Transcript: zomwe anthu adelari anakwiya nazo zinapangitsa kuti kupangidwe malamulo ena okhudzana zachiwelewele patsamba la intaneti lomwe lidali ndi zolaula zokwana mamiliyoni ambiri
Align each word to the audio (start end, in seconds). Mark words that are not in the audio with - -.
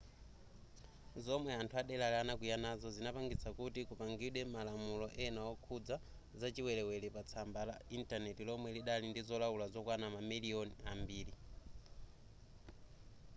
zomwe 1.25 1.51
anthu 1.61 1.75
adelari 1.81 2.17
anakwiya 2.19 2.57
nazo 2.65 2.87
zinapangitsa 2.95 3.49
kuti 3.57 3.79
kupangidwe 3.89 4.41
malamulo 4.55 5.07
ena 5.25 5.41
okhudzana 5.53 6.03
zachiwelewele 6.39 7.07
patsamba 7.15 7.61
la 7.69 7.75
intaneti 7.97 8.41
lomwe 8.49 8.69
lidali 8.75 9.05
ndi 9.09 9.21
zolaula 9.27 9.65
zokwana 9.73 10.05
mamiliyoni 10.15 10.75
ambiri 10.91 11.33